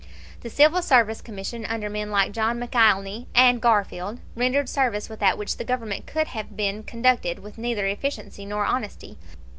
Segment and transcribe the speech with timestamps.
[0.39, 5.57] The Civil Service Commission, under men like John McIlhenny and Garfield, rendered service without which
[5.57, 9.19] the Government could have been conducted with neither efficiency nor honesty.